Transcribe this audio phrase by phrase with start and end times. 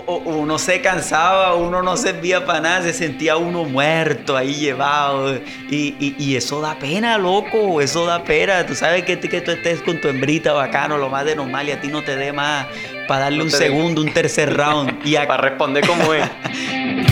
[0.00, 5.38] uno se cansaba, uno no servía para nada, se sentía uno muerto ahí llevado.
[5.70, 8.66] Y, eso da pena, loco, eso da pena.
[8.66, 11.72] Tú sabes que, que tú estés con tu hembrita bacano, lo más de normal, y
[11.72, 12.66] a ti no te dé más
[13.06, 15.00] para darle un segundo, un tercer round.
[15.04, 16.28] Y Para responder como es.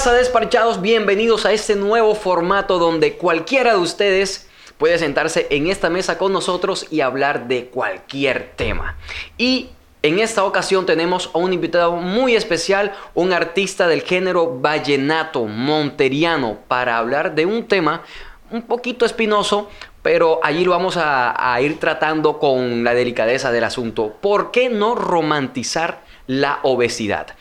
[0.00, 0.80] pasa despachados?
[0.80, 6.32] Bienvenidos a este nuevo formato donde cualquiera de ustedes puede sentarse en esta mesa con
[6.32, 8.96] nosotros y hablar de cualquier tema.
[9.36, 9.68] Y
[10.00, 16.60] en esta ocasión tenemos a un invitado muy especial, un artista del género vallenato monteriano,
[16.66, 18.02] para hablar de un tema
[18.50, 19.68] un poquito espinoso,
[20.00, 24.16] pero allí lo vamos a, a ir tratando con la delicadeza del asunto.
[24.22, 27.36] ¿Por qué no romantizar la obesidad?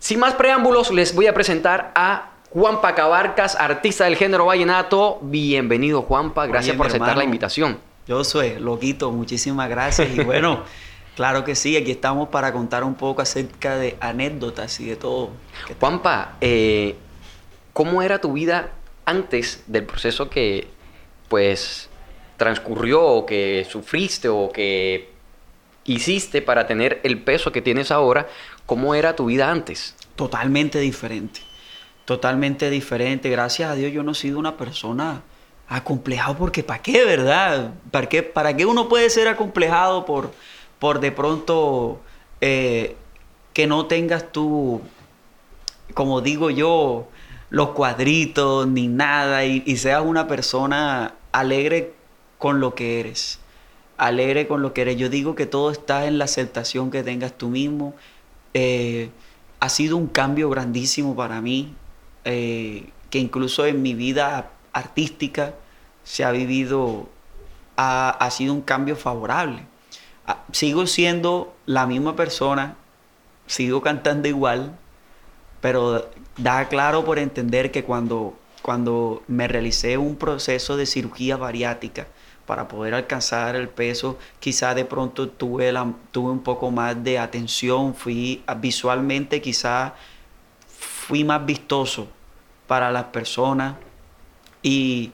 [0.00, 5.18] Sin más preámbulos, les voy a presentar a Juanpa Cabarcas, artista del género vallenato.
[5.20, 6.46] Bienvenido, Juanpa.
[6.46, 7.78] Gracias por aceptar la invitación.
[8.08, 10.08] Yo soy loquito, muchísimas gracias.
[10.16, 10.64] Y bueno,
[11.16, 15.32] claro que sí, aquí estamos para contar un poco acerca de anécdotas y de todo.
[15.78, 16.96] Juanpa, eh,
[17.74, 18.70] ¿cómo era tu vida
[19.04, 20.68] antes del proceso que,
[21.28, 21.90] pues,
[22.38, 25.10] transcurrió o que sufriste o que
[25.84, 28.28] hiciste para tener el peso que tienes ahora?
[28.70, 29.96] ¿Cómo era tu vida antes?
[30.14, 31.40] Totalmente diferente.
[32.04, 33.28] Totalmente diferente.
[33.28, 35.22] Gracias a Dios yo no he sido una persona
[35.66, 37.72] acomplejado porque ¿para qué, verdad?
[37.90, 40.32] ¿Para qué, para qué uno puede ser acomplejado por,
[40.78, 42.00] por de pronto
[42.40, 42.94] eh,
[43.54, 44.80] que no tengas tú,
[45.94, 47.08] como digo yo,
[47.48, 51.94] los cuadritos ni nada y, y seas una persona alegre
[52.38, 53.40] con lo que eres?
[53.96, 54.96] Alegre con lo que eres.
[54.96, 57.96] Yo digo que todo está en la aceptación que tengas tú mismo
[58.54, 59.10] eh,
[59.60, 61.74] ha sido un cambio grandísimo para mí,
[62.24, 65.54] eh, que incluso en mi vida artística
[66.04, 67.08] se ha vivido,
[67.76, 69.64] ha, sido un cambio favorable.
[70.26, 72.76] Ah, sigo siendo la misma persona,
[73.46, 74.76] sigo cantando igual,
[75.60, 82.06] pero da claro por entender que cuando, cuando me realicé un proceso de cirugía bariátrica,
[82.50, 87.16] para poder alcanzar el peso, quizá de pronto tuve, la, tuve un poco más de
[87.16, 89.94] atención, fui visualmente quizá
[90.66, 92.08] fui más vistoso
[92.66, 93.76] para las personas.
[94.64, 95.12] Y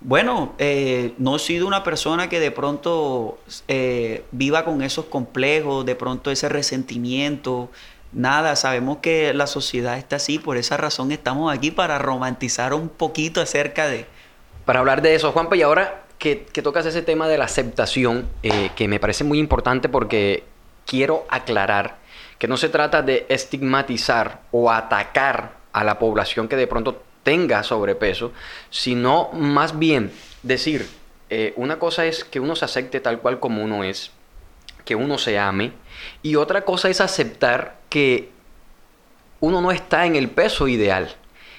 [0.00, 3.38] bueno, eh, no he sido una persona que de pronto
[3.68, 7.70] eh, viva con esos complejos, de pronto ese resentimiento,
[8.10, 12.88] nada, sabemos que la sociedad está así, por esa razón estamos aquí para romantizar un
[12.88, 14.04] poquito acerca de...
[14.64, 18.70] Para hablar de eso, Juanpa, y ahora que, tocas ese tema de la aceptación, eh,
[18.76, 20.44] que me parece muy importante porque
[20.86, 21.96] quiero aclarar
[22.38, 27.64] que no se trata de estigmatizar o atacar a la población que de pronto tenga
[27.64, 28.30] sobrepeso,
[28.70, 30.12] sino más bien
[30.44, 30.88] decir,
[31.28, 34.12] eh, una cosa es que uno se acepte tal cual como uno es,
[34.84, 35.72] que uno se ame,
[36.22, 38.30] y otra cosa es aceptar que
[39.40, 41.16] uno no está en el peso ideal,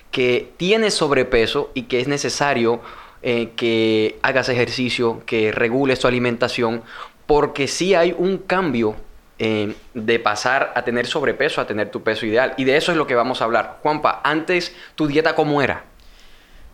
[0.10, 2.82] que tiene sobrepeso y que es necesario
[3.24, 6.84] eh, que hagas ejercicio, que regules tu alimentación,
[7.26, 8.96] porque sí hay un cambio
[9.40, 12.54] eh, de pasar a tener sobrepeso a tener tu peso ideal.
[12.58, 13.80] Y de eso es lo que vamos a hablar.
[13.82, 15.86] Juanpa, antes tu dieta cómo era?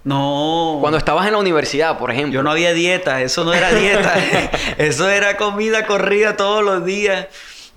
[0.04, 0.78] No.
[0.82, 2.34] Cuando estabas en la universidad, por ejemplo.
[2.34, 4.16] Yo no había dieta, eso no era dieta.
[4.78, 7.28] eso era comida corrida todos los días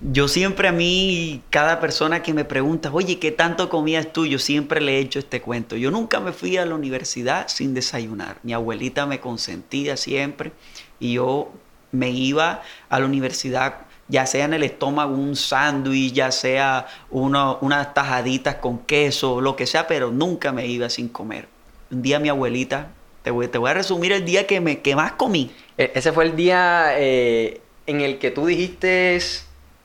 [0.01, 4.25] yo siempre a mí, cada persona que me pregunta, oye, ¿qué tanto comías tú?
[4.25, 5.75] Yo siempre le he hecho este cuento.
[5.75, 8.37] Yo nunca me fui a la universidad sin desayunar.
[8.43, 10.51] Mi abuelita me consentía siempre
[10.99, 11.51] y yo
[11.91, 17.93] me iba a la universidad, ya sea en el estómago un sándwich, ya sea unas
[17.93, 21.47] tajaditas con queso, lo que sea, pero nunca me iba sin comer.
[21.91, 22.89] Un día mi abuelita,
[23.21, 25.51] te voy, te voy a resumir el día que, me, que más comí.
[25.77, 29.15] E, ese fue el día eh, en el que tú dijiste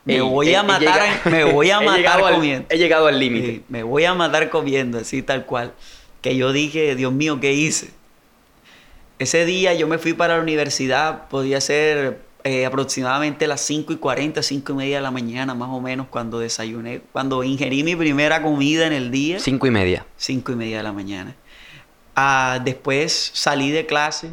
[0.05, 2.67] me voy a matar, me voy a matar comiendo.
[2.69, 3.63] he llegado al límite.
[3.69, 5.73] me voy a matar comiendo, así tal cual.
[6.21, 7.91] Que yo dije, Dios mío, ¿qué hice?
[9.19, 13.97] Ese día yo me fui para la universidad, podía ser eh, aproximadamente las 5 y
[13.97, 17.95] 40, 5 y media de la mañana, más o menos, cuando desayuné, cuando ingerí mi
[17.97, 19.39] primera comida en el día.
[19.39, 20.05] 5 y media.
[20.15, 21.35] 5 y media de la mañana.
[22.15, 24.31] Ah, después salí de clase,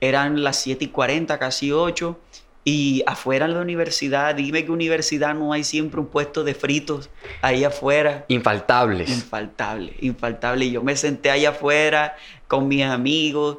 [0.00, 2.18] eran las 7 y 40, casi 8
[2.70, 7.10] y afuera en la universidad, dime que universidad no hay siempre un puesto de fritos
[7.42, 8.24] ahí afuera.
[8.28, 9.10] Infaltables.
[9.10, 10.66] Infaltable, infaltable.
[10.66, 13.58] Y yo me senté ahí afuera con mis amigos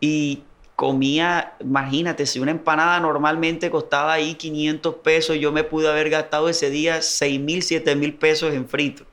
[0.00, 0.42] y
[0.74, 6.48] comía, imagínate, si una empanada normalmente costaba ahí 500 pesos, yo me pude haber gastado
[6.48, 9.06] ese día 6 mil, 7 mil pesos en fritos,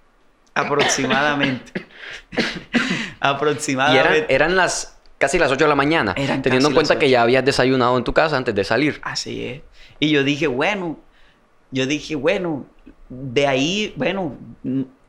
[0.53, 1.74] aproximadamente.
[3.19, 4.27] Aproximadamente.
[4.29, 6.14] Y eran, las casi las 8 de la mañana.
[6.14, 9.00] teniendo en cuenta que ya habías desayunado en tu casa antes de salir.
[9.04, 9.62] Así es.
[10.00, 10.98] Y yo dije, bueno,
[11.72, 12.66] yo dije, bueno,
[13.10, 14.36] de ahí, bueno,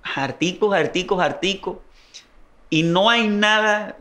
[0.03, 1.79] articos, articos, articos.
[2.71, 3.97] Y no hay nada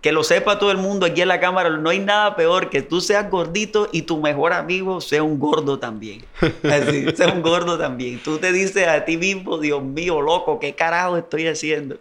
[0.00, 2.80] que lo sepa todo el mundo aquí en la cámara, no hay nada peor que
[2.80, 6.24] tú seas gordito y tu mejor amigo sea un gordo también.
[6.62, 8.18] Así, sea un gordo también.
[8.22, 11.98] Tú te dices a ti mismo, Dios mío, loco, ¿qué carajo estoy haciendo?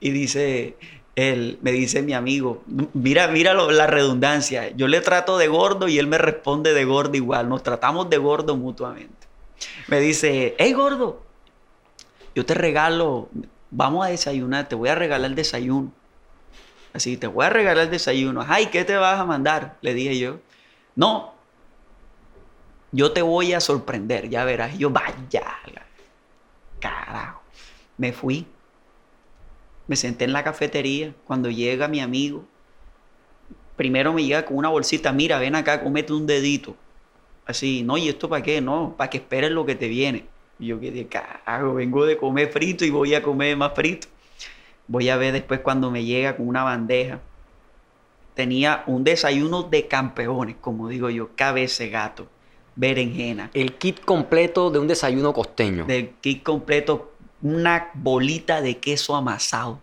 [0.00, 0.76] Y dice,
[1.16, 2.62] él, me dice mi amigo,
[2.92, 7.16] mira, mira la redundancia, yo le trato de gordo y él me responde de gordo
[7.16, 9.26] igual, nos tratamos de gordo mutuamente.
[9.86, 11.22] Me dice, hey gordo,
[12.34, 13.28] yo te regalo,
[13.70, 15.92] vamos a desayunar, te voy a regalar el desayuno.
[16.92, 18.44] Así, te voy a regalar el desayuno.
[18.46, 19.76] Ay, ¿qué te vas a mandar?
[19.80, 20.38] Le dije yo.
[20.94, 21.34] No,
[22.92, 24.76] yo te voy a sorprender, ya verás.
[24.76, 25.58] Y yo, vaya,
[26.78, 27.42] carajo.
[27.98, 28.46] Me fui.
[29.86, 31.14] Me senté en la cafetería.
[31.26, 32.44] Cuando llega mi amigo,
[33.76, 35.12] primero me llega con una bolsita.
[35.12, 36.76] Mira, ven acá, comete un dedito.
[37.46, 38.60] Así, no, ¿y esto para qué?
[38.60, 40.24] No, para que esperes lo que te viene.
[40.58, 41.74] Y yo, ¿qué carajo?
[41.74, 44.08] Vengo de comer frito y voy a comer más frito.
[44.86, 47.20] Voy a ver después cuando me llega con una bandeja.
[48.34, 52.26] Tenía un desayuno de campeones, como digo yo, cabeza gato,
[52.74, 53.50] berenjena.
[53.54, 55.84] El kit completo de un desayuno costeño.
[55.84, 57.13] Del kit completo,
[57.44, 59.78] una bolita de queso amasado.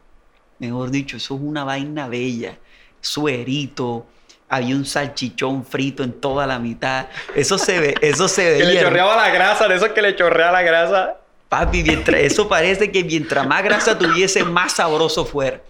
[0.58, 2.58] Mejor dicho, eso es una vaina bella.
[3.00, 4.08] Suerito,
[4.50, 7.08] había un salchichón frito en toda la mitad.
[7.36, 8.66] Eso se ve, eso se veía.
[8.68, 11.18] que le chorreaba la grasa, de eso que le chorrea la grasa.
[11.50, 11.84] Papi,
[12.18, 15.62] eso parece que mientras más grasa tuviese, más sabroso fuera.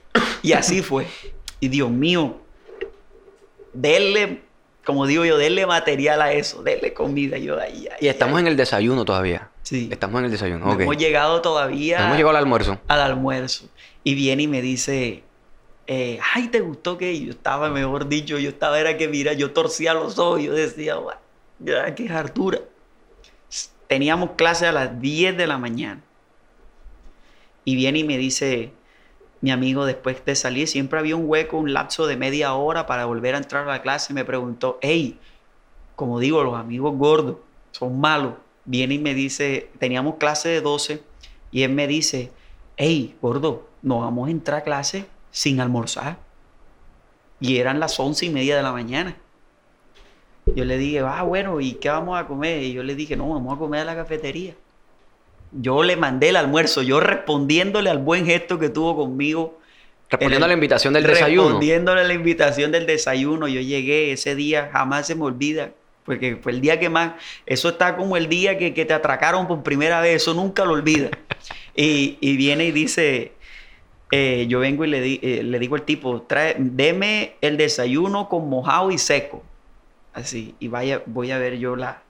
[0.42, 1.08] Y así fue.
[1.60, 2.40] Y Dios mío,
[3.74, 4.42] denle,
[4.86, 7.38] como digo yo, denle material a eso, denle comida.
[7.38, 9.51] Yo, ahí, y estamos en el desayuno todavía.
[9.64, 9.90] Sí.
[9.92, 10.80] Estamos en el desayuno.
[10.80, 12.06] Hemos llegado todavía.
[12.06, 12.80] hemos llegado al almuerzo.
[12.88, 13.70] Al almuerzo.
[14.04, 15.24] Y viene y me dice,
[15.88, 19.52] eh, ay, ¿te gustó que yo estaba, mejor dicho, yo estaba, era que mira, yo
[19.52, 20.98] torcía los ojos, yo decía,
[21.60, 22.60] ya, qué hartura
[23.92, 26.00] teníamos clase a las 10 de la mañana.
[27.66, 28.72] Y viene y me dice
[29.42, 33.04] mi amigo después de salir, siempre había un hueco, un lapso de media hora para
[33.04, 34.14] volver a entrar a la clase.
[34.14, 35.20] Me preguntó, hey,
[35.98, 37.36] como digo, los amigos gordos
[37.72, 38.36] son malos.
[38.66, 41.02] Viene y me dice, teníamos clase de 12
[41.52, 42.32] y él me dice,
[42.78, 46.18] hey, gordo, no vamos a entrar a clase sin almorzar.
[47.40, 49.18] Y eran las once y media de la mañana.
[50.46, 52.62] Yo le dije, ah, bueno, ¿y qué vamos a comer?
[52.64, 54.56] Y yo le dije, no, vamos a comer a la cafetería.
[55.52, 59.60] Yo le mandé el almuerzo, yo respondiéndole al buen gesto que tuvo conmigo.
[60.10, 61.44] Respondiendo a la invitación del desayuno.
[61.44, 63.48] Respondiéndole a la invitación del desayuno.
[63.48, 65.72] Yo llegué ese día, jamás se me olvida,
[66.06, 67.14] porque fue el día que más,
[67.46, 71.10] eso está como el día que, te atracaron por primera vez, eso nunca lo olvida.
[71.76, 73.34] y, viene y dice,
[74.12, 78.50] eh, yo vengo y le, eh, le digo al tipo, trae, deme el desayuno con
[78.50, 79.44] mojado y seco.
[80.14, 82.04] Así, y vaya, voy a ver yo la...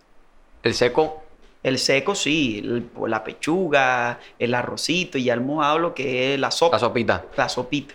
[0.64, 1.24] ¿El seco?
[1.62, 2.64] El seco, sí,
[3.06, 6.78] la pechuga, el arrocito y al mojado lo que es la sopa.
[6.78, 7.26] La sopita.
[7.38, 7.94] La sopita.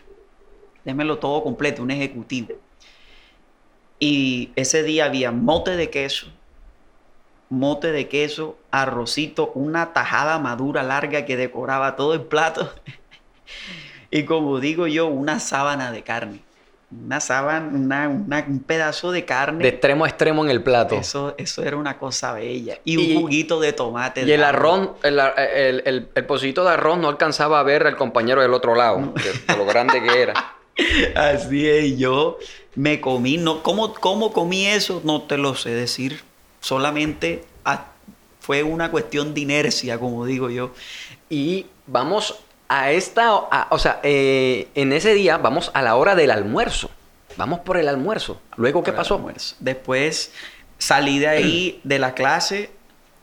[0.84, 2.54] Démelo todo completo, un ejecutivo.
[3.98, 6.26] Y ese día había mote de queso,
[7.48, 12.72] mote de queso, arrocito, una tajada madura larga que decoraba todo el plato.
[14.10, 16.46] y como digo yo, una sábana de carne
[16.90, 19.62] una sábana, un pedazo de carne.
[19.62, 20.96] De extremo a extremo en el plato.
[20.96, 22.78] Eso, eso era una cosa bella.
[22.84, 24.22] Y, un juguito de tomate.
[24.22, 28.40] Y el arroz, el, el, el, pocito de arroz no alcanzaba a ver al compañero
[28.40, 29.12] del otro lado,
[29.56, 30.34] lo grande que era.
[31.14, 32.38] Así es, yo
[32.74, 35.00] me comí, no, ¿cómo, ¿cómo comí eso?
[35.04, 36.22] No te lo sé decir.
[36.60, 37.44] Solamente
[38.40, 40.70] fue una cuestión de inercia, como digo yo.
[41.28, 43.34] Y vamos a esta,
[43.70, 46.88] o sea, eh, en ese día vamos a la hora del almuerzo.
[47.36, 48.40] Vamos por el almuerzo.
[48.56, 49.20] Luego, ¿qué pasó?
[49.58, 50.32] Después
[50.78, 52.70] salí de ahí de la clase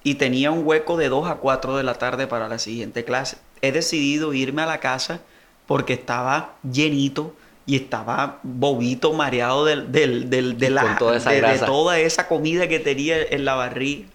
[0.04, 3.38] y tenía un hueco de 2 a 4 de la tarde para la siguiente clase.
[3.62, 5.22] He decidido irme a la casa
[5.68, 7.34] porque estaba llenito
[7.66, 12.80] y estaba bobito, mareado del, del, de, la, toda esa de, toda esa comida que
[12.80, 14.08] tenía en la barriga.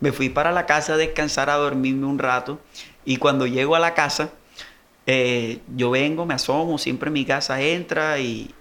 [0.00, 2.60] Me fui para la casa a descansar, a dormirme un rato.
[3.04, 4.30] Y cuando llego a la casa,
[5.06, 8.54] eh, yo vengo, me asomo, siempre mi casa entra y,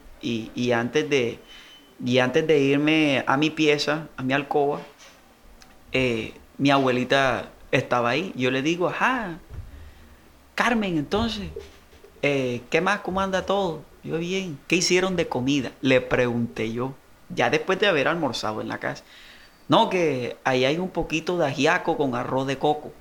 [0.74, 1.40] antes, de,
[2.04, 4.82] y antes de irme a mi pieza, a mi alcoba,
[5.92, 8.34] eh, mi abuelita estaba ahí.
[8.36, 9.40] Yo le digo, ajá,
[10.56, 11.50] Carmen, entonces,
[12.22, 13.02] eh, ¿qué más?
[13.02, 13.84] ¿Cómo anda todo?
[14.08, 15.74] Yo bien, ¿qué hicieron de comida?
[15.82, 16.96] Le pregunté yo,
[17.28, 19.04] ya después de haber almorzado en la casa.
[19.68, 22.94] No, que ahí hay un poquito de ajiaco con arroz de coco.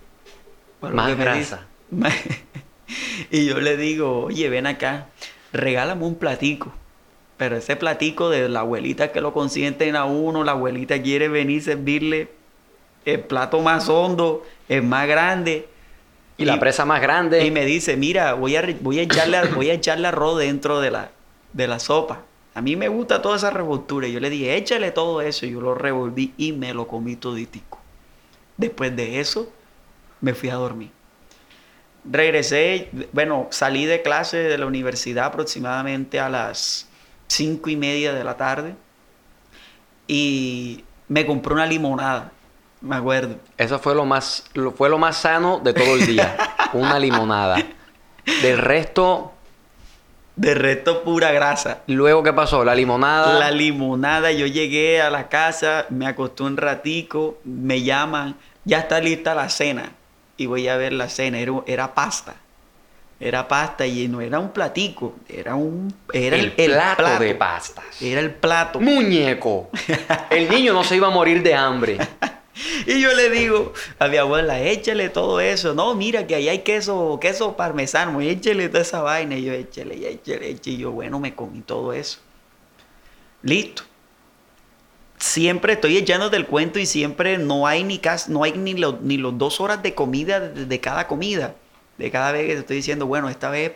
[0.81, 1.69] más grasa.
[3.31, 5.07] y yo le digo, oye, ven acá.
[5.53, 6.73] regálame un platico.
[7.37, 11.61] Pero ese platico de la abuelita que lo consienten a uno, la abuelita quiere venir
[11.61, 12.31] a servirle
[13.05, 15.69] el plato más hondo, el más grande.
[16.39, 17.45] Y, la presa más grande.
[17.47, 20.91] Y me dice, mira, voy a, voy a, echarle, voy a echarle arroz dentro de
[20.91, 21.11] la,
[21.53, 22.23] de la sopa.
[22.55, 24.09] A mí me gusta toda esa revoltura.
[24.09, 25.47] Yo le dije, échale todo eso.
[25.47, 27.81] Y yo lo revolví y me lo comí toditico.
[28.57, 29.53] Después de eso,
[30.21, 30.91] me fui a dormir.
[32.05, 36.89] Regresé, bueno, salí de clase de la universidad aproximadamente a las
[37.27, 38.75] cinco y media de la tarde.
[40.07, 42.33] Y me compré una limonada.
[42.87, 43.37] Me acuerdo.
[43.59, 44.45] Eso fue lo más,
[44.77, 46.37] fue lo más sano de todo el día.
[46.73, 47.57] una limonada.
[48.43, 49.33] Del resto.
[50.37, 51.83] De resto, pura grasa.
[51.89, 52.65] Luego, ¿qué pasó?
[52.65, 53.39] La limonada.
[53.39, 59.01] La limonada, yo llegué a la casa, me acosté un ratico, me llaman, ya está
[59.01, 59.93] lista la cena.
[60.37, 62.37] Y voy a ver la cena, era, era pasta.
[63.19, 67.85] Era pasta y no era un platico, era un era el, plato, de pastas.
[68.03, 68.79] Era el plato.
[68.79, 69.71] Muñeco.
[70.31, 71.97] el niño no se iba a morir de hambre.
[72.87, 75.75] Y yo le digo a mi abuela, échale todo eso.
[75.75, 79.37] No, mira que ahí hay queso, queso parmesano, échale toda esa vaina.
[79.37, 80.77] Y yo, échale, échale, échale.
[80.77, 82.19] Y yo, bueno, me comí todo eso.
[83.43, 83.83] Listo.
[85.19, 89.39] Siempre estoy echándote el cuento y siempre no hay ni, no hay ni, ni los
[89.39, 91.55] dos horas de comida de, cada comida.
[91.97, 93.73] De cada vez que te estoy diciendo, bueno, esta vez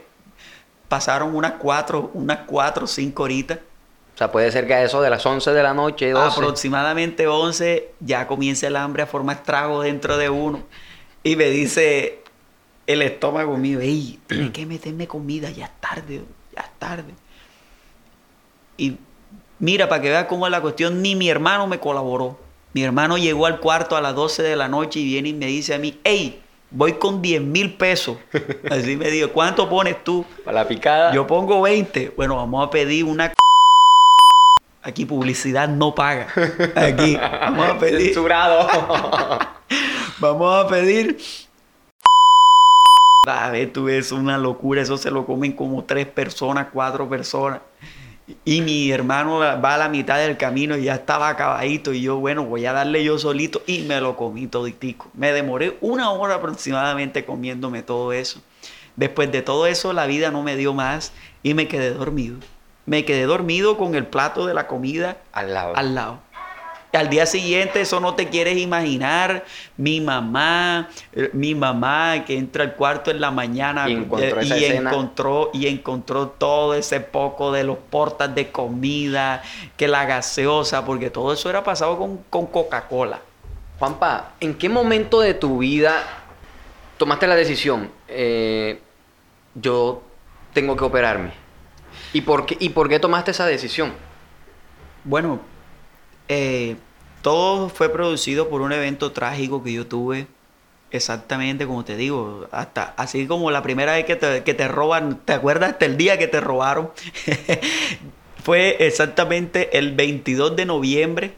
[0.89, 3.59] pasaron unas cuatro, unas cuatro, cinco horitas
[4.21, 6.41] sea, puede ser que a eso de las 11 de la noche, 12.
[6.41, 10.63] Aproximadamente 11, ya comienza el hambre a formar estrago dentro de uno.
[11.23, 12.23] Y me dice
[12.87, 16.23] el estómago mío, ey, tienes que meterme comida, ya es tarde,
[16.55, 17.15] ya es tarde.
[18.77, 18.99] Y
[19.59, 22.39] mira, para que veas cómo es la cuestión, ni mi hermano me colaboró.
[22.75, 25.47] Mi hermano llegó al cuarto a las 12 de la noche y viene y me
[25.47, 28.19] dice a mí, hey, voy con 10 mil pesos.
[28.71, 30.27] Así me dijo, ¿cuánto pones tú?
[30.45, 31.15] Para la picada.
[31.15, 32.13] Yo pongo 20.
[32.17, 33.33] Bueno, vamos a pedir una
[34.83, 36.29] Aquí publicidad no paga.
[36.75, 38.19] Aquí vamos a pedir.
[40.19, 41.19] vamos a pedir.
[43.29, 44.81] A ver, tú ves una locura.
[44.81, 47.61] Eso se lo comen como tres personas, cuatro personas.
[48.45, 51.93] Y mi hermano va a la mitad del camino y ya estaba acabadito.
[51.93, 53.63] Y yo, bueno, voy a darle yo solito.
[53.67, 55.11] Y me lo comí toditico.
[55.13, 58.41] Me demoré una hora aproximadamente comiéndome todo eso.
[58.97, 62.39] Después de todo eso, la vida no me dio más y me quedé dormido
[62.87, 65.77] me quedé dormido con el plato de la comida al lado.
[65.77, 66.19] Al lado.
[66.93, 69.45] Al día siguiente, eso no te quieres imaginar.
[69.77, 74.65] Mi mamá, eh, mi mamá que entra al cuarto en la mañana y encontró, y
[74.65, 79.43] encontró, y encontró todo ese poco de los portas de comida,
[79.77, 83.21] que la gaseosa, porque todo eso era pasado con, con Coca-Cola.
[83.79, 86.03] Juanpa, ¿en qué momento de tu vida
[86.99, 87.89] tomaste la decisión?
[88.09, 88.81] Eh,
[89.55, 90.03] yo
[90.53, 91.50] tengo que operarme.
[92.13, 93.93] ¿Y por qué, y por qué tomaste esa decisión?
[95.05, 95.41] Bueno,
[96.29, 96.77] eh,
[97.23, 100.27] todo fue producido por un evento trágico que yo tuve.
[100.91, 105.21] Exactamente, como te digo, hasta así como la primera vez que te, que te roban,
[105.25, 106.91] ¿te acuerdas hasta el día que te robaron?
[108.43, 111.35] fue exactamente el 22 de noviembre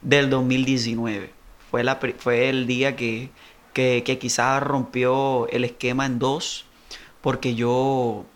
[0.00, 1.30] del 2019.
[1.70, 3.30] Fue, la, fue el día que,
[3.72, 6.66] que, que quizás rompió el esquema en dos,
[7.20, 8.26] porque yo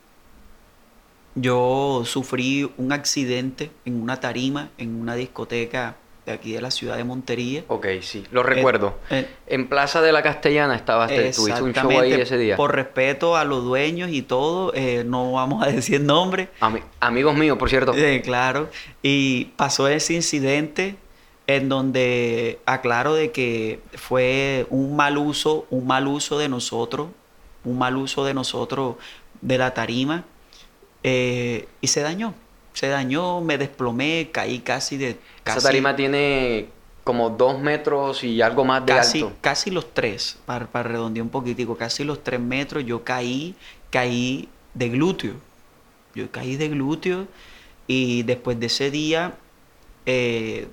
[1.37, 6.97] yo sufrí un accidente en una tarima, en una discoteca de aquí de la ciudad
[6.97, 7.62] de Montería.
[7.69, 8.99] Ok, sí, lo recuerdo.
[9.11, 12.57] Eh, eh, en Plaza de la Castellana estabas, tuviste un show ahí ese día.
[12.57, 16.49] Por respeto a los dueños y todo, eh, no vamos a decir nombre.
[17.00, 17.95] amigos míos, por cierto.
[18.25, 18.69] claro.
[19.02, 20.97] Y pasó ese incidente
[21.47, 27.09] en donde aclaro de que fue un mal uso, un mal uso de nosotros,
[27.62, 28.97] un mal uso de nosotros
[29.43, 30.25] de la tarima
[31.09, 32.35] eh, y se dañó.
[32.73, 35.17] Se dañó, me desplomé, caí casi de...
[35.45, 36.67] Esa tarima tiene
[37.05, 39.37] como dos metros y algo más de casi, alto.
[39.41, 42.85] Casi los tres, para, para redondear un poquitico, casi los tres metros.
[42.85, 43.55] Yo caí,
[43.91, 45.35] caí de glúteo.
[46.17, 47.29] Yo caí de glúteo
[47.87, 49.35] y después de ese día
[50.07, 50.67] eh,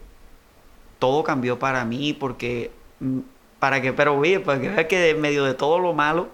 [0.97, 3.19] todo cambió para mí porque mm,
[3.59, 6.29] para que pero oye para que veas que en medio de todo lo malo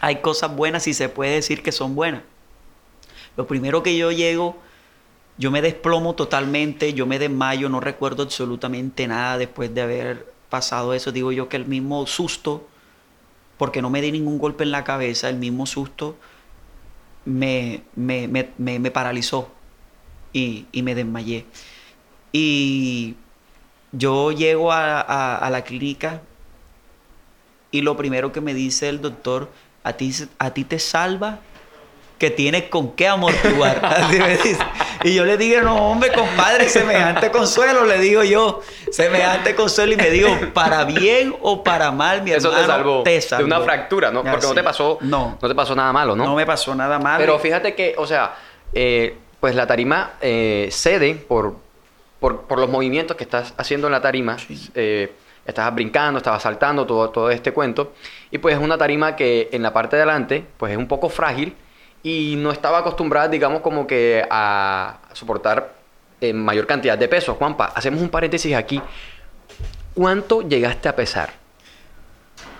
[0.00, 2.22] hay cosas buenas y se puede decir que son buenas
[3.36, 4.56] lo primero que yo llego,
[5.38, 10.92] yo me desplomo totalmente, yo me desmayo, no recuerdo absolutamente nada después de haber pasado
[10.92, 11.12] eso.
[11.12, 12.68] Digo yo que el mismo susto,
[13.56, 16.16] porque no me di ningún golpe en la cabeza, el mismo susto
[17.24, 19.50] me, me, paralizó
[20.32, 21.46] y, me desmayé.
[22.32, 23.16] Y
[23.92, 25.00] yo llego a,
[25.36, 26.22] a, la clínica
[27.70, 29.50] y lo primero que me dice el doctor,
[29.84, 31.40] a ti, a ti te salva
[32.20, 33.80] que tienes con qué amortiguar.
[33.82, 34.58] Así me dice.
[35.02, 38.60] Y yo le dije, no, hombre, compadre, semejante consuelo, le digo yo,
[38.92, 39.94] semejante consuelo.
[39.94, 43.38] Y me digo, para bien o para mal, mi Eso hermano, te salvó, te salvó.
[43.38, 44.22] de una fractura, ¿no?
[44.22, 45.38] Porque no te pasó, No.
[45.40, 46.24] no te pasó nada malo, ¿no?
[46.26, 47.18] No me pasó nada malo.
[47.20, 48.34] Pero fíjate que, o sea,
[48.74, 51.56] eh, pues la tarima eh, cede por,
[52.20, 54.36] por, por los movimientos que estás haciendo en la tarima.
[54.74, 55.10] Eh,
[55.46, 57.94] estabas brincando, estabas saltando, todo, todo este cuento.
[58.30, 61.08] Y pues es una tarima que en la parte de adelante, pues es un poco
[61.08, 61.56] frágil
[62.02, 65.74] y no estaba acostumbrada, digamos, como que a soportar
[66.20, 67.34] eh, mayor cantidad de peso.
[67.34, 68.80] Juanpa, hacemos un paréntesis aquí.
[69.94, 71.40] ¿Cuánto llegaste a pesar?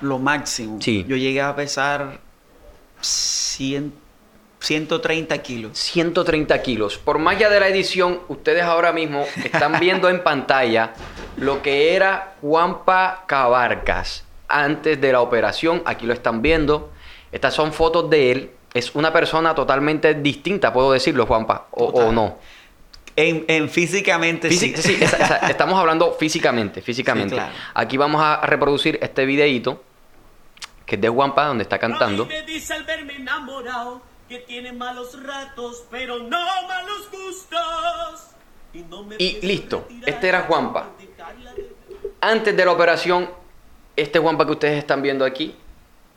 [0.01, 0.81] lo máximo.
[0.81, 1.05] Sí.
[1.07, 2.19] Yo llegué a pesar
[3.01, 3.93] 100,
[4.61, 5.79] 130 kilos.
[5.79, 6.99] 130 kilos.
[6.99, 10.93] Por magia de la edición, ustedes ahora mismo están viendo en pantalla
[11.37, 15.83] lo que era Juanpa Cabarcas antes de la operación.
[15.85, 16.91] Aquí lo están viendo.
[17.33, 18.51] Estas son fotos de él.
[18.75, 22.39] Es una persona totalmente distinta, puedo decirlo, Juanpa, o, no.
[23.17, 24.95] En, en físicamente Físi- sí.
[24.95, 27.31] sí, esa- esa- estamos hablando físicamente, físicamente.
[27.31, 27.53] Sí, claro.
[27.75, 29.83] Aquí vamos a reproducir este videíto
[30.87, 32.25] que es de Juanpa, donde está cantando.
[32.25, 38.27] A mí me dice al verme enamorado que tiene malos ratos, pero no malos gustos.
[38.73, 40.91] Y, no me Y listo, este era Juanpa.
[42.21, 43.29] Antes de la operación,
[43.97, 45.57] este Juanpa que ustedes están viendo aquí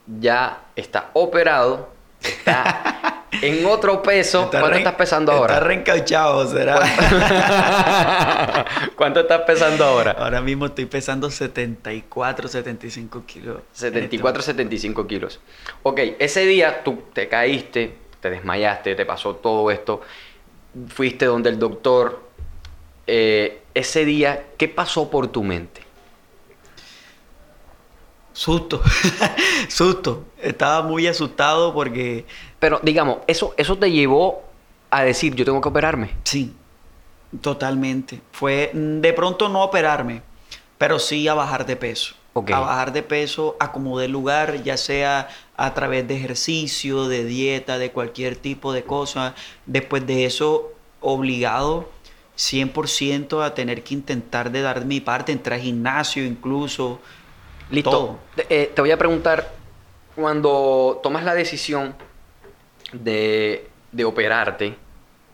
[0.06, 1.93] ya está operado,
[2.30, 4.44] está en otro peso.
[4.46, 5.60] Está ¿Cuánto re- estás pesando Está ahora?
[5.60, 6.80] reencauchado, será.
[8.96, 10.12] ¿Cuánto estás pesando ahora?
[10.12, 13.62] Ahora mismo estoy pesando 74, 75 kilos.
[13.74, 15.40] 74, 75 kilos.
[15.84, 20.02] Ok, ese día tú te caíste, te desmayaste, te pasó todo esto,
[20.88, 22.24] fuiste donde el doctor.
[23.08, 25.82] eh, ese día, ¿qué pasó por tu mente?
[28.34, 28.82] Susto.
[29.68, 30.26] Susto.
[30.44, 32.26] Estaba muy asustado porque
[32.60, 34.44] Pero digamos, eso, eso te llevó
[34.90, 36.12] a decir, yo tengo que operarme.
[36.24, 36.54] Sí,
[37.42, 38.22] totalmente.
[38.32, 40.22] Fue mm, de pronto no operarme,
[40.78, 42.16] pero sí a bajar de peso.
[42.36, 47.92] A bajar de peso, acomodé lugar, ya sea a través de ejercicio, de dieta, de
[47.92, 49.36] cualquier tipo de cosa.
[49.68, 51.90] Después de eso, obligado
[52.38, 57.00] 100% a tener que intentar de dar mi parte, entrar al gimnasio incluso.
[57.70, 57.92] Listo.
[57.92, 58.18] Todo.
[58.50, 59.54] Eh, te voy a preguntar,
[60.16, 61.96] cuando tomas la decisión
[62.92, 64.76] de, de operarte,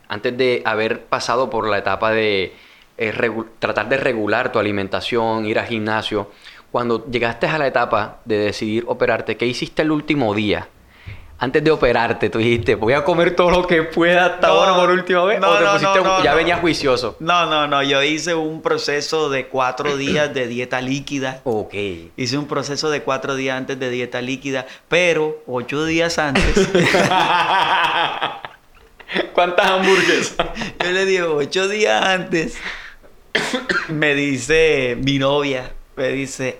[0.07, 2.53] antes de haber pasado por la etapa de
[2.97, 6.31] eh, tratar de regular tu alimentación, ir al gimnasio,
[6.71, 10.67] cuando llegaste a la etapa de decidir operarte, ¿qué hiciste el último día?
[11.41, 14.75] Antes de operarte, tú dijiste, voy a comer todo lo que pueda hasta No, ahora
[14.75, 15.39] por última vez.
[15.39, 16.35] no, o te no, pusiste, ya no.
[16.35, 17.15] venías juicioso.
[17.21, 21.39] No, no, no, yo hice un proceso de cuatro días de dieta líquida.
[21.45, 21.73] Ok.
[22.17, 26.43] Hice un proceso de cuatro días antes de dieta líquida, pero ocho días antes,
[29.33, 30.45] ¿Cuántas hamburguesas?
[30.83, 32.57] yo le digo, ocho días antes,
[33.87, 36.59] me dice mi novia, me dice,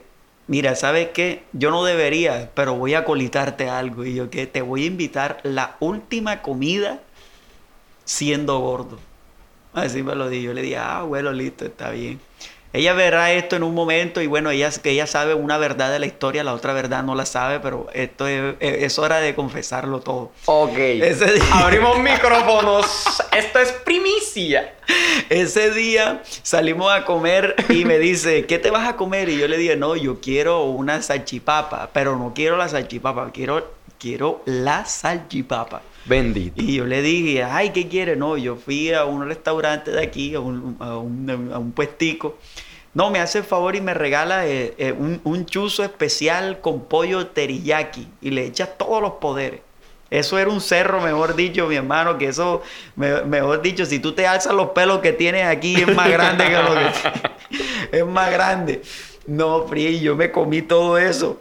[0.49, 1.43] mira, ¿sabes qué?
[1.53, 4.03] Yo no debería, pero voy a colitarte algo.
[4.03, 6.99] Y yo, que Te voy a invitar la última comida
[8.03, 8.99] siendo gordo.
[9.73, 10.41] Así me lo di.
[10.41, 12.19] Yo le dije, ah, bueno, listo, está bien.
[12.71, 15.97] Ella verá esto en un momento y bueno, ella, que ella sabe una verdad de
[15.97, 20.01] la historia, la otra verdad no la sabe, pero esto es, es hora de confesarlo
[20.01, 20.31] todo.
[20.45, 20.77] Ok.
[20.77, 22.85] Ese día- Abrimos micrófonos.
[23.35, 24.75] Esto es primicia.
[25.29, 29.29] Ese día salimos a comer y me dice, ¿qué te vas a comer?
[29.29, 33.73] Y yo le dije, no, yo quiero una salchipapa, pero no quiero la salchipapa, quiero,
[33.99, 35.81] quiero la salchipapa.
[36.05, 36.61] Bendito.
[36.61, 38.17] Y yo le dije, ay, ¿qué quieres?
[38.17, 42.37] No, yo fui a un restaurante de aquí, a un, a un, a un puestico.
[42.93, 46.85] No, me hace el favor y me regala eh, eh, un, un chuzo especial con
[46.85, 49.61] pollo teriyaki y le echas todos los poderes.
[50.09, 52.63] Eso era un cerro, mejor dicho, mi hermano, que eso,
[52.95, 56.45] me- mejor dicho, si tú te alzas los pelos que tienes aquí, es más grande
[56.45, 57.91] que lo que...
[57.99, 58.81] es más grande.
[59.27, 61.39] No, Fri, yo me comí todo eso.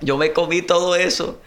[0.00, 1.40] Yo me comí todo eso.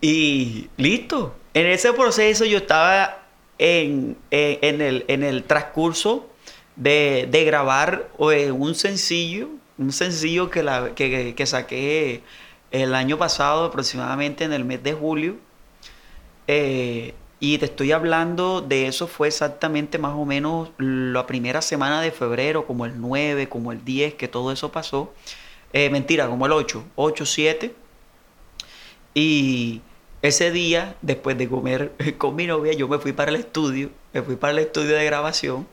[0.00, 1.34] Y listo.
[1.56, 3.22] En ese proceso yo estaba
[3.58, 6.28] en, en- el, en el transcurso
[6.76, 12.22] de, de grabar eh, un sencillo, un sencillo que, la, que, que saqué
[12.72, 15.36] el año pasado, aproximadamente en el mes de julio.
[16.48, 22.00] Eh, y te estoy hablando de eso, fue exactamente más o menos la primera semana
[22.02, 25.12] de febrero, como el 9, como el 10, que todo eso pasó.
[25.72, 27.74] Eh, mentira, como el 8, 8, 7.
[29.14, 29.80] Y
[30.22, 34.22] ese día, después de comer con mi novia, yo me fui para el estudio, me
[34.22, 35.66] fui para el estudio de grabación.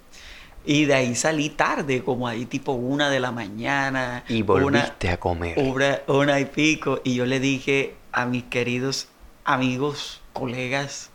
[0.65, 4.23] Y de ahí salí tarde, como ahí tipo una de la mañana.
[4.29, 5.59] Y una- volviste a comer.
[5.59, 7.01] una, una y pico.
[7.03, 9.09] Y yo le dije a mis queridos
[9.43, 11.09] amigos, colegas,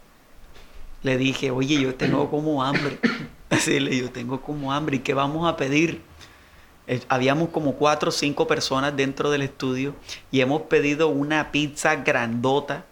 [1.03, 2.99] Le dije, oye, yo tengo como hambre.
[3.51, 4.97] Así le digo, tengo como hambre.
[4.97, 6.03] ¿Y qué vamos a pedir?
[6.87, 9.95] Eh, Habíamos como cuatro o cinco personas dentro del estudio
[10.33, 12.85] y hemos pedido una pizza grandota.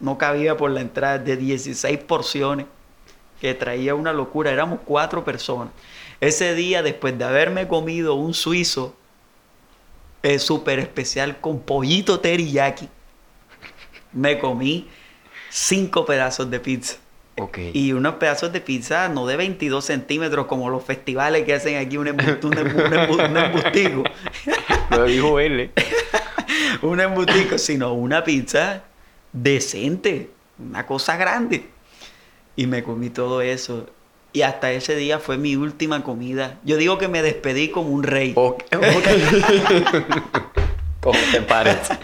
[0.00, 2.66] No cabía por la entrada de 16 porciones
[3.40, 4.50] que traía una locura.
[4.50, 5.68] Éramos cuatro personas.
[6.20, 8.94] Ese día, después de haberme comido un suizo
[10.22, 12.88] eh, súper especial con pollito teriyaki,
[14.12, 14.88] me comí
[15.48, 16.96] cinco pedazos de pizza.
[17.72, 21.96] Y unos pedazos de pizza no de 22 centímetros como los festivales que hacen aquí
[21.96, 24.04] un, embu- un embu- un embu- un embustico.
[24.90, 25.60] Lo dijo él.
[25.60, 25.70] ¿eh?
[26.82, 28.82] un embutico, sino una pizza
[29.32, 31.68] decente, una cosa grande.
[32.56, 33.86] Y me comí todo eso.
[34.32, 36.58] Y hasta ese día fue mi última comida.
[36.64, 38.32] Yo digo que me despedí como un rey.
[38.36, 38.64] Ok.
[41.00, 41.98] ¿Cómo te parece?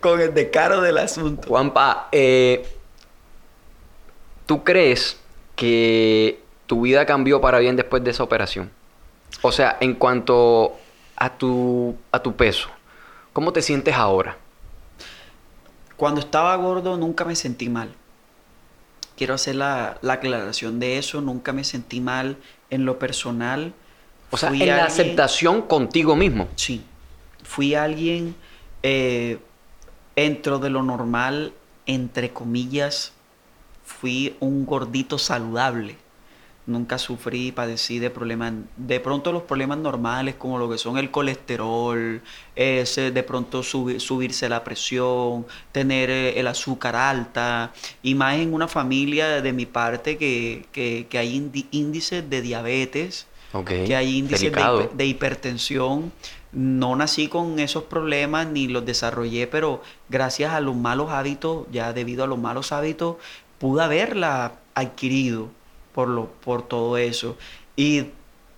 [0.00, 1.48] Con el descaro del asunto.
[1.48, 2.64] Juanpa, eh,
[4.46, 5.18] ¿tú crees
[5.56, 8.70] que tu vida cambió para bien después de esa operación?
[9.42, 10.76] O sea, en cuanto
[11.16, 12.68] a tu, a tu peso,
[13.32, 14.36] ¿cómo te sientes ahora?
[15.96, 17.94] Cuando estaba gordo nunca me sentí mal.
[19.16, 21.20] Quiero hacer la, la aclaración de eso.
[21.20, 22.36] Nunca me sentí mal
[22.70, 23.72] en lo personal.
[24.30, 26.48] O sea, en la aceptación contigo mismo.
[26.56, 26.84] Sí.
[27.42, 28.34] Fui alguien
[28.82, 29.38] eh,
[30.14, 31.52] dentro de lo normal,
[31.86, 33.12] entre comillas,
[33.84, 35.96] fui un gordito saludable.
[36.66, 41.12] Nunca sufrí, padecí de problemas, de pronto los problemas normales como lo que son el
[41.12, 42.20] colesterol,
[42.56, 48.52] ese, de pronto subi- subirse la presión, tener eh, el azúcar alta, y más en
[48.52, 51.36] una familia de mi parte que, que- que hay
[51.70, 53.26] índices de diabetes,
[53.86, 54.50] que hay índices
[54.96, 56.12] de hipertensión.
[56.52, 61.92] No nací con esos problemas ni los desarrollé, pero gracias a los malos hábitos, ya
[61.92, 63.16] debido a los malos hábitos,
[63.58, 65.48] pude haberla adquirido
[65.96, 67.38] por, lo, por todo eso.
[67.74, 68.08] Y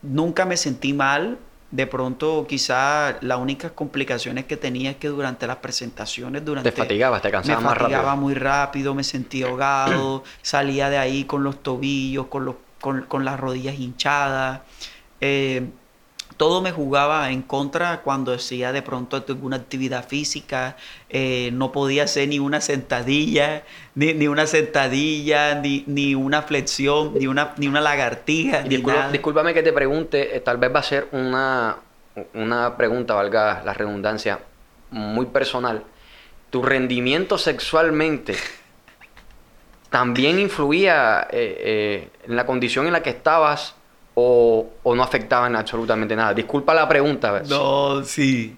[0.03, 1.39] nunca me sentí mal.
[1.71, 6.73] De pronto, quizá las únicas complicaciones que tenía es que durante las presentaciones, durante...
[6.73, 8.23] Te fatigabas, te cansabas me más fatigaba rápido.
[8.23, 13.25] muy rápido, me sentía ahogado, salía de ahí con los tobillos, con, los, con, con
[13.25, 14.63] las rodillas hinchadas.
[15.21, 15.69] Eh,
[16.39, 20.77] todo me jugaba en contra cuando hacía de pronto alguna actividad física.
[21.11, 27.13] eh, no podía hacer ni una sentadilla, ni, ni una sentadilla, ni, ni una flexión,
[27.19, 29.13] ni una, ni una lagartija, ni disculpa- nada.
[29.13, 31.77] discúlpame que te pregunte, eh, tal vez va a ser una,
[32.35, 34.39] una pregunta, valga la redundancia,
[34.91, 35.83] muy personal.
[36.51, 38.35] ¿Tu rendimiento sexualmente
[39.91, 43.75] también influía eh, en la condición en la que estabas
[44.21, 46.35] o, o no afectaba en absolutamente nada?
[46.35, 47.43] Disculpa la pregunta.
[47.49, 48.57] No, sí.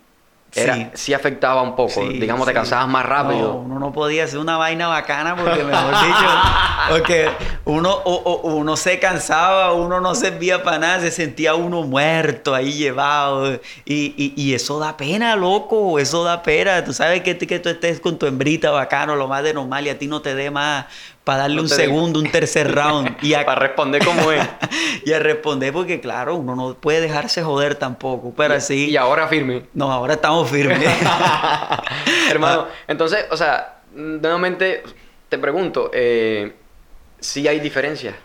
[0.52, 0.86] Era, sí.
[0.94, 1.14] sí.
[1.14, 1.90] afectaba un poco.
[2.00, 2.56] Sí, Digamos, te sí.
[2.56, 3.52] cansabas más rápido.
[3.52, 6.26] No, uno no podía hacer una vaina bacana porque, mejor dicho,
[6.90, 7.30] porque
[7.66, 12.52] uno, o- o- uno se cansaba, uno no servía para nada, se sentía uno muerto
[12.54, 13.60] ahí llevado.
[13.84, 16.82] Y, y- y eso da pena, loco, eso da pena.
[16.84, 19.90] Tú sabes que, que tú estés con tu hembrita bacano, lo más de normal, y
[19.90, 20.86] a ti no te dé más
[21.30, 23.16] para darle No un segundo, un tercer round.
[23.22, 24.44] Y a, Para responder como es.
[25.04, 28.34] y a responder, porque claro, uno no puede dejarse joder tampoco.
[28.36, 28.90] Pero así.
[28.90, 29.66] Y ahora firme.
[29.72, 30.80] No, ahora estamos firmes.
[32.30, 34.82] Hermano, entonces, o sea, nuevamente
[35.28, 36.52] te pregunto, eh,
[37.20, 38.16] ¿sí hay diferencias?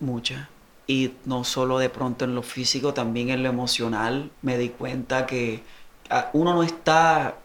[0.00, 0.50] Mucha.
[0.86, 4.30] Y no solo de pronto en lo físico, también en lo emocional.
[4.42, 5.62] Me di cuenta que
[6.10, 7.36] ah, uno no está,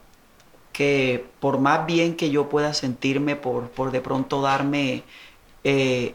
[0.72, 5.02] que por más bien que yo pueda sentirme, por, por de pronto darme
[5.64, 6.14] eh,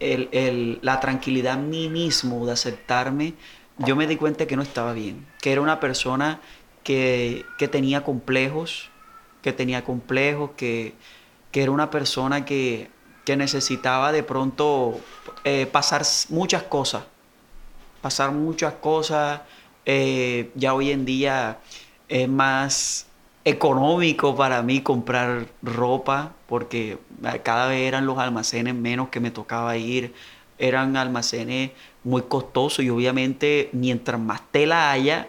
[0.00, 3.34] el- el- la tranquilidad a mí mismo de aceptarme,
[3.78, 5.26] yo me di cuenta que no estaba bien.
[5.40, 6.40] Que era una persona
[6.84, 8.90] que, que tenía complejos,
[9.42, 10.94] que tenía complejos, que,
[11.50, 12.88] que era una persona que,
[13.24, 15.00] que necesitaba de pronto
[15.44, 17.04] eh, pasar muchas cosas,
[18.00, 19.40] pasar muchas cosas.
[19.86, 21.58] eh, ya hoy en día
[22.08, 23.06] es más
[23.44, 29.30] económico para mí comprar ropa porque eh, cada vez eran los almacenes menos que me
[29.30, 30.14] tocaba ir,
[30.58, 31.72] eran almacenes
[32.04, 35.28] muy costosos y obviamente mientras más tela haya,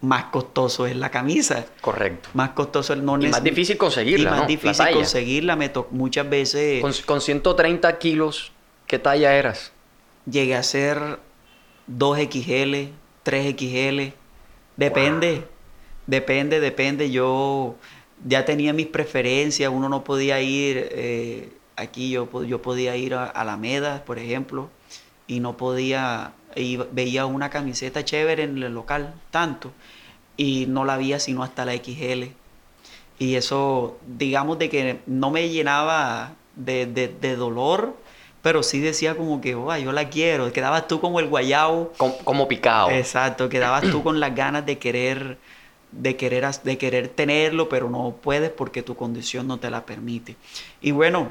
[0.00, 1.64] más costoso es la camisa.
[1.80, 2.28] Correcto.
[2.34, 5.56] Más costoso el no Y más difícil conseguirla, Y más difícil conseguirla.
[5.56, 8.52] Me muchas veces Con, con 130 kilos,
[8.86, 9.72] ¿qué talla eras?
[10.30, 11.18] llegué a ser
[11.90, 12.90] 2XL,
[13.24, 14.12] 3XL.
[14.76, 15.46] Depende,
[16.06, 17.10] depende, depende.
[17.10, 17.76] Yo
[18.26, 19.70] ya tenía mis preferencias.
[19.72, 24.70] Uno no podía ir, eh, aquí yo, yo podía ir a Alameda, por ejemplo,
[25.26, 29.72] y no podía, y veía una camiseta chévere en el local, tanto,
[30.36, 32.24] y no la veía sino hasta la XL.
[33.18, 37.94] Y eso, digamos de que no me llenaba de, de, de dolor,
[38.44, 40.52] pero sí decía como que, oh, yo la quiero.
[40.52, 41.92] Quedabas tú como el guayabo.
[41.96, 42.90] Como, como picado.
[42.90, 45.38] Exacto, quedabas tú con las ganas de querer,
[46.00, 50.36] de querer, de querer tenerlo, pero no puedes porque tu condición no te la permite.
[50.80, 51.30] Y bueno,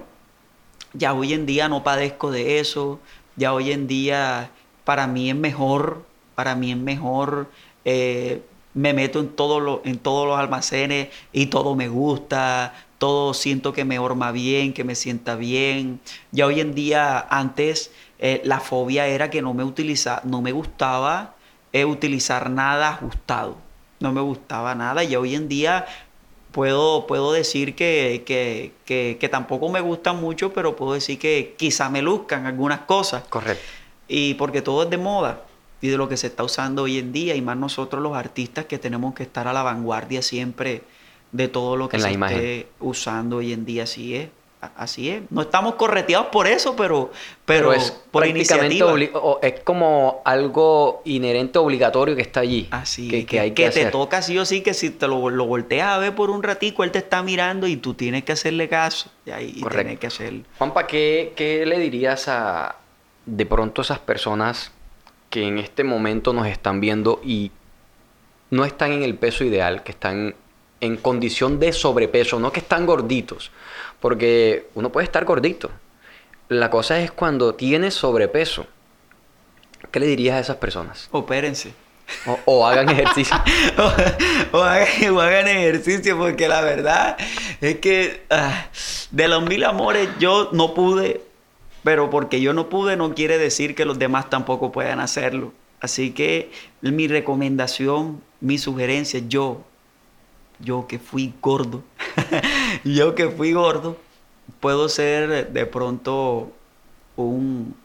[0.93, 2.99] ya hoy en día no padezco de eso,
[3.35, 4.51] ya hoy en día
[4.85, 7.49] para mí es mejor, para mí es mejor,
[7.85, 8.41] eh,
[8.73, 13.73] me meto en, todo lo- en todos los almacenes y todo me gusta, todo siento
[13.73, 15.99] que me horma bien, que me sienta bien.
[16.31, 20.51] Ya hoy en día, antes eh, la fobia era que no me, utiliza, no me
[20.51, 21.35] gustaba
[21.73, 23.57] eh, utilizar nada ajustado,
[24.03, 25.85] no me gustaba nada, y hoy en día
[26.51, 31.55] puedo, puedo decir que, que, que, que tampoco me gustan mucho, pero puedo decir que
[31.57, 33.23] quizá me luzcan algunas cosas.
[33.29, 33.63] Correcto.
[34.07, 35.41] Y porque todo es de moda
[35.81, 38.65] y de lo que se está usando hoy en día, y más nosotros los artistas
[38.65, 40.83] que tenemos que estar a la vanguardia siempre
[41.31, 43.83] de todo lo que En se esté usando hoy en día.
[43.83, 44.29] Así es,
[44.75, 45.21] así es.
[45.29, 47.11] No estamos correteados por eso, pero,
[47.45, 49.19] pero, Pero, es por prácticamente iniciativa.
[49.19, 52.67] o- es como algo inherente obligatorio que está allí.
[52.71, 53.91] Así que, que hay que, te hacer.
[53.91, 56.83] toca sí o sí, que si te lo, lo volteas a ver por un ratico,
[56.83, 59.09] él te está mirando y tú tienes que hacerle caso.
[59.25, 59.81] Y ahí Correcto.
[59.83, 60.33] tienes que hacer.
[60.57, 62.75] Juanpa, ¿qué, qué le dirías a
[63.25, 64.71] de pronto a esas personas
[65.29, 67.51] que en este momento nos están viendo y
[68.49, 70.35] no están en el peso ideal, que están
[70.79, 73.49] en condición de sobrepeso, no que están gorditos?
[74.03, 75.71] Porque uno puede estar gordito.
[76.49, 78.67] La cosa es cuando tienes sobrepeso.
[79.91, 81.07] ¿Qué le dirías a esas personas?
[81.11, 81.73] Opérense.
[82.25, 83.33] O, o hagan ejercicio.
[84.51, 87.15] o, hagan, o hagan ejercicio porque la verdad
[87.61, 88.65] es que ah,
[89.11, 91.21] de los mil amores yo no pude,
[91.85, 95.53] pero porque yo no pude no quiere decir que los demás tampoco puedan hacerlo.
[95.79, 99.63] Así que mi recomendación, mi sugerencia, yo,
[100.63, 101.83] yo que fui gordo,
[102.85, 103.97] yo que fui gordo,
[104.59, 106.51] puedo ser de pronto
[107.17, 107.75] un,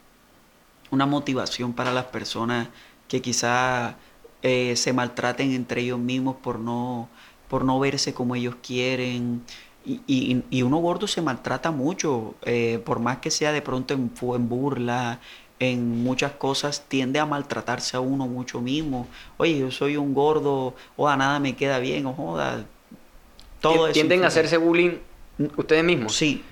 [0.91, 2.69] una motivación para las personas
[3.09, 3.97] que quizá
[4.43, 7.09] eh, se maltraten entre ellos mismos por no,
[7.49, 9.43] por no verse como ellos quieren.
[9.85, 14.11] Y, y- uno gordo se maltrata mucho, eh, por más que sea de pronto en
[14.49, 15.21] burla,
[15.61, 19.09] en muchas cosas, tiende a maltratarse a uno mucho mismo.
[19.39, 22.65] Oye, yo soy un gordo, o a nada me queda bien, o joda.
[23.61, 24.99] Todo eso Tienden a hacerse bullying
[25.57, 26.15] ustedes mismos.
[26.15, 26.45] Sí,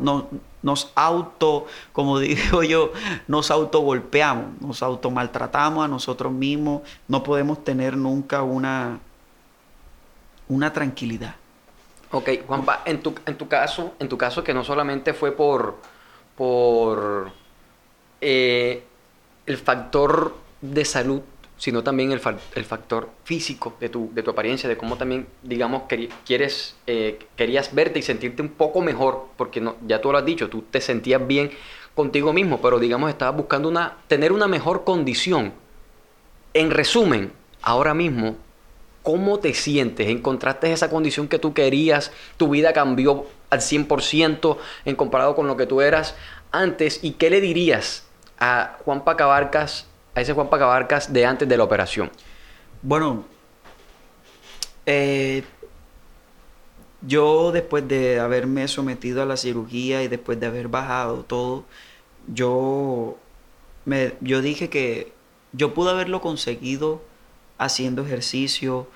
[0.00, 0.28] no-
[0.62, 2.92] nos auto, como digo yo,
[3.28, 8.98] nos auto golpeamos, nos auto maltratamos a nosotros mismos, no podemos tener nunca una,
[10.48, 11.34] una tranquilidad.
[12.12, 15.76] Ok, Juanpa, en tu, en tu caso, en tu caso que no solamente fue por,
[16.36, 17.30] por
[18.20, 18.82] eh,
[19.46, 21.20] el factor de salud,
[21.56, 22.20] sino también el,
[22.54, 25.84] el factor físico de tu, de tu apariencia, de cómo también, digamos,
[26.24, 30.24] quieres, eh, querías verte y sentirte un poco mejor, porque no, ya tú lo has
[30.24, 31.50] dicho, tú te sentías bien
[31.94, 35.52] contigo mismo, pero digamos, estabas buscando una, tener una mejor condición.
[36.52, 38.36] En resumen, ahora mismo,
[39.02, 40.08] ¿cómo te sientes?
[40.08, 42.12] ¿Encontraste esa condición que tú querías?
[42.36, 46.16] ¿Tu vida cambió al 100% en comparado con lo que tú eras
[46.60, 47.00] antes?
[47.02, 48.04] ¿Y qué le dirías
[48.38, 52.10] a Juan Pacabarcas, a ese Juan Pacabarcas de antes de la operación?
[52.82, 53.24] Bueno,
[54.86, 55.42] eh,
[57.02, 61.64] yo después de haberme sometido a la cirugía y después de haber bajado todo,
[62.26, 63.16] yo,
[63.84, 65.12] me, yo dije que
[65.52, 67.02] yo pude haberlo conseguido
[67.58, 68.88] haciendo ejercicio,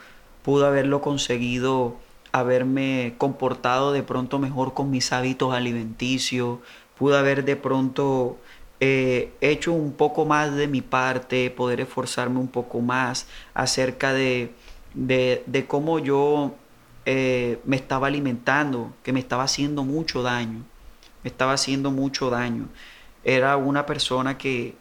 [0.42, 1.96] pude haberlo conseguido
[2.32, 6.58] haberme comportado de pronto mejor con mis hábitos alimenticios,
[6.98, 8.38] pude haber de pronto
[8.80, 14.52] eh, hecho un poco más de mi parte, poder esforzarme un poco más acerca de,
[14.94, 16.54] de, cómo yo
[17.06, 20.64] eh, me estaba alimentando, que me estaba haciendo mucho daño,
[21.22, 22.68] me estaba haciendo mucho daño.
[23.24, 24.76] Era una persona que,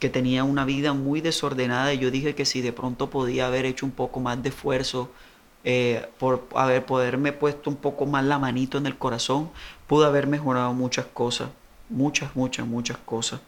[0.00, 3.64] que tenía una vida muy desordenada y yo dije que si de pronto podía haber
[3.64, 5.10] hecho un poco más de esfuerzo
[5.66, 9.50] eh, por haber poderme puesto un poco más la manito en el corazón,
[9.94, 11.50] pude haber mejorado muchas cosas,
[11.88, 13.38] muchas, muchas, muchas cosas,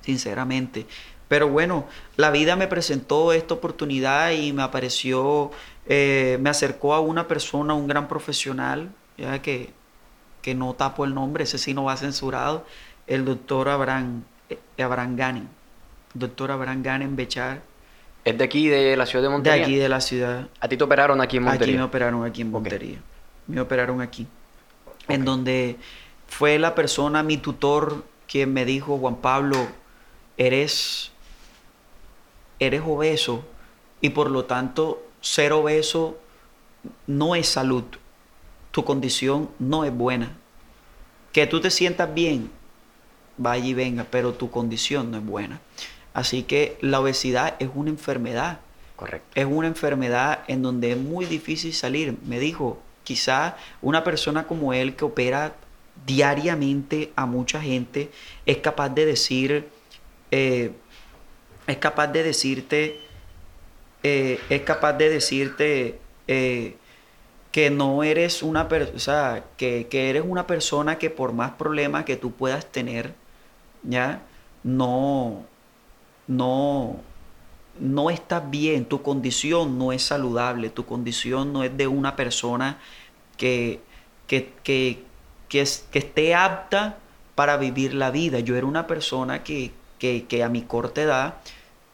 [0.00, 0.86] sinceramente.
[1.28, 1.84] Pero bueno,
[2.16, 5.50] la vida me presentó esta oportunidad y me apareció,
[5.86, 9.74] eh, me acercó a una persona, un gran profesional, ya que,
[10.40, 12.64] que no tapo el nombre, ese sí no va censurado,
[13.06, 15.48] el doctor Abraham, eh, Abraham Ganen,
[16.14, 17.60] doctor Abraham Ganen Bechar,
[18.24, 19.64] ¿Es de aquí, de la ciudad de de Montería?
[19.66, 20.48] aquí de la ciudad.
[20.60, 21.76] ¿A ti te operaron aquí en Aquí Montería?
[21.76, 22.50] me operaron aquí en.
[22.50, 22.98] Montería.
[23.46, 24.26] Me operaron aquí.
[25.08, 25.76] En donde
[26.26, 29.56] fue la persona, mi tutor, quien me dijo, Juan Pablo,
[30.36, 31.10] eres,
[32.58, 33.44] eres obeso
[34.00, 36.18] y por lo tanto ser obeso
[37.06, 37.84] no es salud.
[38.70, 40.36] Tu condición no es buena.
[41.32, 42.50] que tú te sientas bien,
[43.36, 45.60] vaya y venga, pero tu condición no es buena.
[46.14, 48.60] Así que la obesidad es una enfermedad.
[48.96, 49.28] Correcto.
[49.34, 52.16] Es una enfermedad en donde es muy difícil salir.
[52.24, 55.54] Me dijo, quizá una persona como él que opera
[56.04, 58.10] diariamente a mucha gente
[58.44, 59.66] es capaz de decir,
[60.30, 60.72] eh,
[61.66, 63.00] es capaz de decirte,
[64.02, 66.76] eh, es capaz de decirte eh,
[67.50, 72.16] que no eres una persona, que, que eres una persona que por más problemas que
[72.16, 73.14] tú puedas tener,
[73.84, 74.20] ¿ya?
[74.62, 75.46] No,
[76.26, 77.00] no,
[77.80, 82.78] no estás bien, tu condición no es saludable, tu condición no es de una persona
[83.36, 83.80] que,
[84.26, 85.02] que, que,
[85.48, 86.98] que, es- que esté apta
[87.34, 88.40] para vivir la vida.
[88.40, 91.34] Yo era una persona que, que, a mi corta edad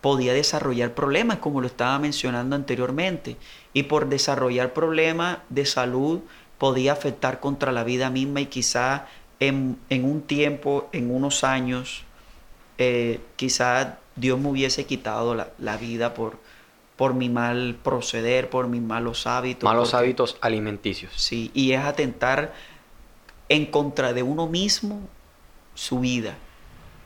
[0.00, 3.36] podía desarrollar problemas, como lo estaba mencionando anteriormente.
[3.72, 6.20] Y por desarrollar problemas de salud
[6.58, 9.06] podía afectar contra la vida misma y quizá
[9.40, 12.04] en, en un tiempo, en unos años,
[12.78, 16.38] eh, quizá Dios me hubiese quitado la, la vida por,
[16.96, 19.64] por mi mal proceder, por mis malos hábitos.
[19.64, 21.12] Malos porque- hábitos alimenticios.
[21.16, 22.54] Sí, y es atentar
[23.48, 25.00] en contra de uno mismo
[25.74, 26.36] su vida,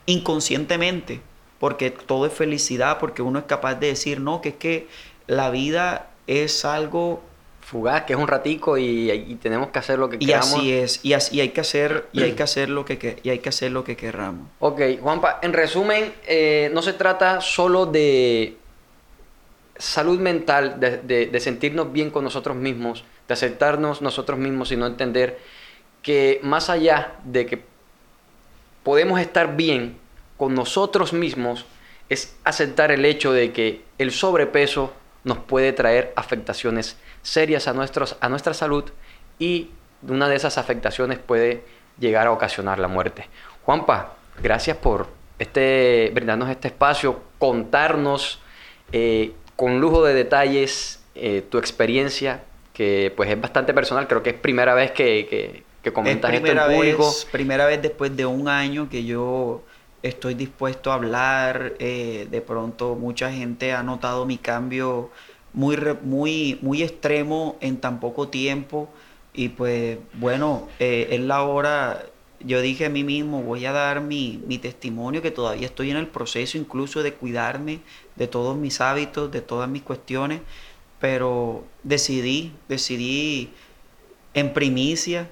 [0.05, 1.21] inconscientemente,
[1.59, 4.87] porque todo es felicidad, porque uno es capaz de decir, no, que es que
[5.27, 7.21] la vida es algo
[7.69, 10.47] Fugaz, que es un ratico y, y tenemos que hacer lo que y queramos.
[10.53, 13.19] así es, y, así, y hay que hacer, y hay que hacer lo que, que-
[13.21, 14.47] y hay que hacer lo que querramos.
[14.59, 18.57] Ok, Juanpa, en resumen, eh, no se trata solo de
[19.77, 24.87] salud mental, de, de- de sentirnos bien con nosotros mismos, de aceptarnos nosotros mismos, sino
[24.87, 25.37] entender
[26.01, 27.61] que más allá de que
[28.83, 29.97] podemos estar bien
[30.37, 31.65] con nosotros mismos,
[32.09, 34.91] es aceptar el hecho de que el sobrepeso
[35.23, 38.85] nos puede traer afectaciones serias a, nuestros, a nuestra salud
[39.37, 39.69] y
[40.07, 41.63] una de esas afectaciones puede
[41.99, 43.27] llegar a ocasionar la muerte.
[43.63, 48.39] Juanpa, gracias por este, brindarnos este espacio, contarnos
[48.91, 54.31] eh, con lujo de detalles eh, tu experiencia, que pues es bastante personal, creo que
[54.31, 57.05] es primera vez que, que, que comentas es esto en público.
[57.05, 59.63] vez, primera vez después de un año que yo
[60.01, 61.73] estoy dispuesto a hablar.
[61.79, 65.11] eh, de pronto mucha gente ha notado mi cambio
[65.53, 68.89] muy, muy, muy extremo en tan poco tiempo.
[69.33, 72.03] Y pues bueno, eh, es la hora,
[72.39, 75.97] yo dije a mí mismo, voy a dar mi, mi testimonio que todavía estoy en
[75.97, 77.81] el proceso incluso de cuidarme
[78.15, 80.41] de todos mis hábitos, de todas mis cuestiones,
[80.99, 83.51] pero decidí, decidí
[84.33, 85.29] en primicia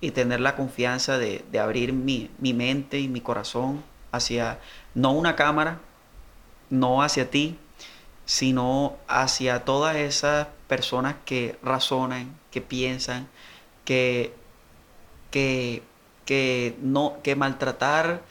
[0.00, 4.58] y tener la confianza de, de abrir mi, mi mente y mi corazón hacia,
[4.94, 5.80] no una cámara,
[6.70, 7.58] no hacia ti,
[8.26, 13.28] sino hacia todas esas personas que razonan, que piensan,
[13.84, 14.34] que,
[15.30, 15.82] que,
[16.24, 18.22] que no, que maltratar,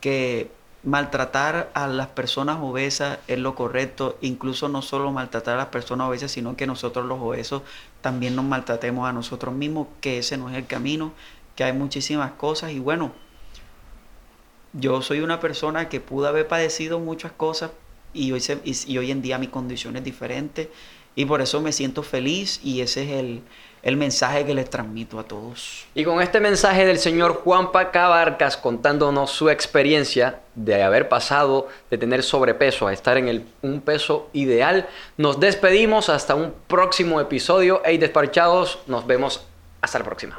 [0.00, 0.50] que
[0.84, 6.08] maltratar a las personas obesas es lo correcto, incluso no solo maltratar a las personas
[6.08, 7.62] obesas, sino que nosotros los obesos
[8.00, 11.12] también nos maltratemos a nosotros mismos, que ese no es el camino,
[11.56, 12.72] que hay muchísimas cosas.
[12.72, 13.12] Y bueno,
[14.72, 17.70] yo soy una persona que pudo haber padecido muchas cosas
[18.14, 20.70] y hoy, en día mi condición es diferente
[21.14, 23.42] y por eso me siento feliz y ese es el,
[23.82, 25.86] el mensaje que les transmito a todos.
[25.94, 31.98] Y con este mensaje del señor Juanpa Cabarcas contándonos su experiencia de haber pasado de
[31.98, 37.82] tener sobrepeso a estar en el, un peso ideal, nos despedimos hasta un próximo episodio.
[37.84, 39.44] Hey, despachados, nos vemos
[39.80, 40.36] hasta la próxima.